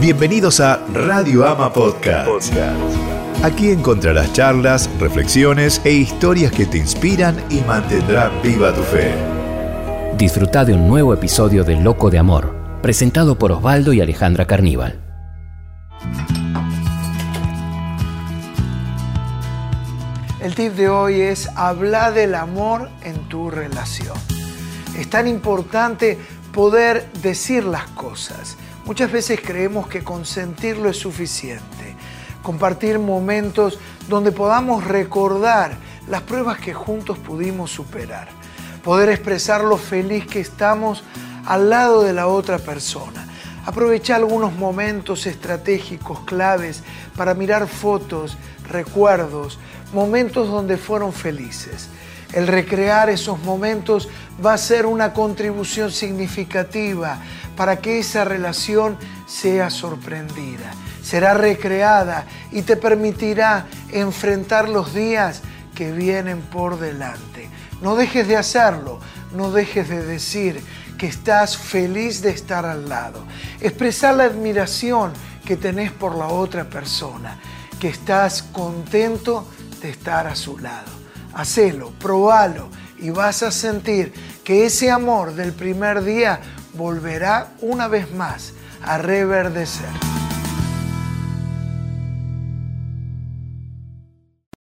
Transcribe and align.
Bienvenidos 0.00 0.60
a 0.60 0.76
Radio 0.94 1.44
Ama 1.44 1.72
Podcast. 1.72 2.54
Aquí 3.42 3.70
encontrarás 3.70 4.32
charlas, 4.32 4.88
reflexiones 5.00 5.80
e 5.84 5.90
historias 5.90 6.52
que 6.52 6.66
te 6.66 6.78
inspiran 6.78 7.36
y 7.50 7.62
mantendrán 7.62 8.30
viva 8.40 8.72
tu 8.72 8.82
fe. 8.82 9.12
Disfruta 10.16 10.64
de 10.64 10.74
un 10.74 10.86
nuevo 10.86 11.12
episodio 11.12 11.64
de 11.64 11.80
Loco 11.80 12.10
de 12.10 12.18
Amor, 12.18 12.54
presentado 12.80 13.40
por 13.40 13.50
Osvaldo 13.50 13.92
y 13.92 14.00
Alejandra 14.00 14.46
Carníbal. 14.46 15.00
El 20.40 20.54
tip 20.54 20.74
de 20.74 20.88
hoy 20.88 21.22
es 21.22 21.48
hablar 21.56 22.14
del 22.14 22.36
amor 22.36 22.88
en 23.02 23.16
tu 23.28 23.50
relación. 23.50 24.16
Es 24.96 25.10
tan 25.10 25.26
importante 25.26 26.18
poder 26.52 27.10
decir 27.20 27.64
las 27.64 27.88
cosas. 27.88 28.56
Muchas 28.88 29.12
veces 29.12 29.38
creemos 29.44 29.86
que 29.86 30.02
consentirlo 30.02 30.88
es 30.88 30.96
suficiente. 30.96 31.94
Compartir 32.42 32.98
momentos 32.98 33.78
donde 34.08 34.32
podamos 34.32 34.82
recordar 34.82 35.76
las 36.08 36.22
pruebas 36.22 36.58
que 36.58 36.72
juntos 36.72 37.18
pudimos 37.18 37.70
superar. 37.70 38.28
Poder 38.82 39.10
expresar 39.10 39.62
lo 39.62 39.76
feliz 39.76 40.26
que 40.26 40.40
estamos 40.40 41.04
al 41.44 41.68
lado 41.68 42.02
de 42.02 42.14
la 42.14 42.28
otra 42.28 42.58
persona. 42.58 43.28
Aprovechar 43.66 44.20
algunos 44.20 44.54
momentos 44.54 45.26
estratégicos 45.26 46.20
claves 46.20 46.82
para 47.14 47.34
mirar 47.34 47.68
fotos, 47.68 48.38
recuerdos, 48.70 49.58
momentos 49.92 50.48
donde 50.48 50.78
fueron 50.78 51.12
felices. 51.12 51.90
El 52.32 52.46
recrear 52.46 53.08
esos 53.08 53.38
momentos 53.40 54.08
va 54.44 54.52
a 54.52 54.58
ser 54.58 54.84
una 54.86 55.12
contribución 55.12 55.90
significativa 55.90 57.18
para 57.56 57.76
que 57.76 57.98
esa 57.98 58.24
relación 58.24 58.98
sea 59.26 59.70
sorprendida. 59.70 60.72
Será 61.02 61.32
recreada 61.34 62.26
y 62.52 62.62
te 62.62 62.76
permitirá 62.76 63.66
enfrentar 63.90 64.68
los 64.68 64.92
días 64.92 65.42
que 65.74 65.90
vienen 65.90 66.42
por 66.42 66.78
delante. 66.78 67.48
No 67.80 67.96
dejes 67.96 68.28
de 68.28 68.36
hacerlo, 68.36 69.00
no 69.34 69.50
dejes 69.50 69.88
de 69.88 70.04
decir 70.04 70.62
que 70.98 71.06
estás 71.06 71.56
feliz 71.56 72.20
de 72.20 72.30
estar 72.30 72.66
al 72.66 72.88
lado. 72.88 73.24
Expresar 73.60 74.16
la 74.16 74.24
admiración 74.24 75.12
que 75.46 75.56
tenés 75.56 75.92
por 75.92 76.14
la 76.14 76.26
otra 76.26 76.64
persona, 76.64 77.38
que 77.80 77.88
estás 77.88 78.42
contento 78.42 79.48
de 79.80 79.90
estar 79.90 80.26
a 80.26 80.34
su 80.34 80.58
lado 80.58 81.07
hacelo, 81.34 81.90
probalo 81.98 82.68
y 82.98 83.10
vas 83.10 83.42
a 83.42 83.50
sentir 83.50 84.12
que 84.44 84.66
ese 84.66 84.90
amor 84.90 85.34
del 85.34 85.52
primer 85.52 86.02
día 86.02 86.40
volverá 86.74 87.52
una 87.60 87.88
vez 87.88 88.12
más 88.12 88.52
a 88.82 88.98
reverdecer. 88.98 89.88